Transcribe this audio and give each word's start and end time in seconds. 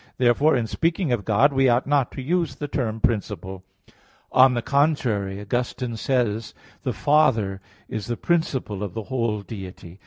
Therefore 0.17 0.55
in 0.55 0.65
speaking 0.65 1.11
of 1.11 1.25
God 1.25 1.53
we 1.53 1.69
ought 1.69 1.85
not 1.85 2.11
to 2.13 2.23
used 2.23 2.57
the 2.57 2.67
term 2.67 2.99
principle. 3.01 3.63
On 4.31 4.55
the 4.55 4.63
contrary, 4.63 5.39
Augustine 5.39 5.95
says 5.95 6.55
(De 6.83 6.89
Trin. 6.89 6.89
iv, 6.89 6.93
20), 6.95 6.97
"The 6.97 7.03
Father 7.03 7.61
is 7.87 8.07
the 8.07 8.17
Principle 8.17 8.81
of 8.81 8.95
the 8.95 9.03
whole 9.03 9.43
Deity." 9.43 9.99